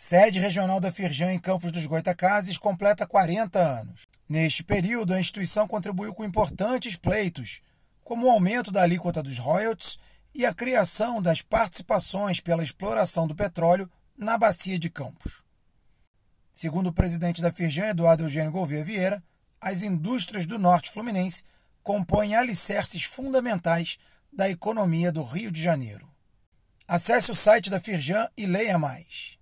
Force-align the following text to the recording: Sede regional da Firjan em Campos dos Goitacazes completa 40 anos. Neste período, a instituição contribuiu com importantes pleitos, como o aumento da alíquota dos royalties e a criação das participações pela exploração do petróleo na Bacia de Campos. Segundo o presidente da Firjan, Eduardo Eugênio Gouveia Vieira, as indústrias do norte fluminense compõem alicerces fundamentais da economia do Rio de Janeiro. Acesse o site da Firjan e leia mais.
Sede 0.00 0.38
regional 0.38 0.78
da 0.78 0.92
Firjan 0.92 1.32
em 1.32 1.40
Campos 1.40 1.72
dos 1.72 1.84
Goitacazes 1.84 2.56
completa 2.56 3.04
40 3.04 3.58
anos. 3.58 4.06
Neste 4.28 4.62
período, 4.62 5.12
a 5.12 5.18
instituição 5.18 5.66
contribuiu 5.66 6.14
com 6.14 6.24
importantes 6.24 6.94
pleitos, 6.94 7.62
como 8.04 8.28
o 8.28 8.30
aumento 8.30 8.70
da 8.70 8.82
alíquota 8.82 9.24
dos 9.24 9.40
royalties 9.40 9.98
e 10.32 10.46
a 10.46 10.54
criação 10.54 11.20
das 11.20 11.42
participações 11.42 12.38
pela 12.38 12.62
exploração 12.62 13.26
do 13.26 13.34
petróleo 13.34 13.90
na 14.16 14.38
Bacia 14.38 14.78
de 14.78 14.88
Campos. 14.88 15.42
Segundo 16.52 16.90
o 16.90 16.92
presidente 16.92 17.42
da 17.42 17.50
Firjan, 17.50 17.88
Eduardo 17.88 18.22
Eugênio 18.22 18.52
Gouveia 18.52 18.84
Vieira, 18.84 19.22
as 19.60 19.82
indústrias 19.82 20.46
do 20.46 20.60
norte 20.60 20.92
fluminense 20.92 21.42
compõem 21.82 22.36
alicerces 22.36 23.02
fundamentais 23.02 23.98
da 24.32 24.48
economia 24.48 25.10
do 25.10 25.24
Rio 25.24 25.50
de 25.50 25.60
Janeiro. 25.60 26.08
Acesse 26.86 27.32
o 27.32 27.34
site 27.34 27.68
da 27.68 27.80
Firjan 27.80 28.28
e 28.36 28.46
leia 28.46 28.78
mais. 28.78 29.36